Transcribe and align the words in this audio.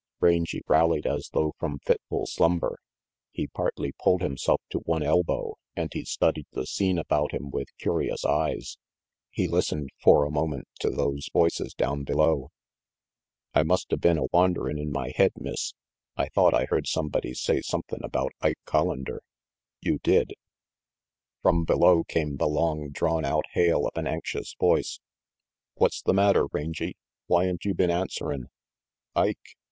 Rangy 0.19 0.63
rallied 0.67 1.05
as 1.05 1.29
though 1.31 1.53
from 1.59 1.77
fitful 1.77 2.25
slumber. 2.25 2.79
He 3.33 3.45
partly 3.45 3.91
pulled 4.01 4.23
himself 4.23 4.59
to 4.71 4.79
one 4.79 5.03
elbow, 5.03 5.57
and 5.75 5.93
he 5.93 6.05
studied 6.05 6.47
the 6.53 6.65
scene 6.65 6.97
about 6.97 7.33
him 7.33 7.51
with 7.51 7.67
curious 7.77 8.25
eyes. 8.25 8.79
He 9.29 9.47
listened 9.47 9.91
for 10.01 10.25
a 10.25 10.31
moment 10.31 10.67
to 10.79 10.89
those 10.89 11.29
voices 11.31 11.75
down 11.75 12.03
below. 12.03 12.49
"I 13.53 13.61
musta 13.61 13.95
been 13.95 14.17
a 14.17 14.25
wanderin' 14.33 14.79
in 14.79 14.91
my 14.91 15.13
head, 15.15 15.33
Miss. 15.37 15.75
I 16.17 16.29
thought 16.29 16.55
I 16.55 16.65
heard 16.65 16.87
somebody 16.87 17.35
say 17.35 17.61
somethin' 17.61 18.03
about 18.03 18.31
Ike 18.41 18.57
Collander" 18.65 19.19
"You 19.81 19.99
did." 20.01 20.33
384 21.43 21.43
RANGY 21.43 21.43
PETE 21.43 21.43
From 21.43 21.63
below 21.65 22.03
came 22.05 22.37
the 22.37 22.47
long, 22.47 22.89
drawn 22.89 23.23
out 23.23 23.45
hail 23.51 23.85
of 23.85 23.95
an 23.95 24.07
anxious 24.07 24.55
voice. 24.59 24.99
"What's 25.75 26.01
the 26.01 26.15
matter, 26.15 26.47
Rangy? 26.51 26.95
Whyn't 27.27 27.65
you 27.65 27.75
been 27.75 27.91
answerin'?" 27.91 28.47
"Ike!" 29.15 29.57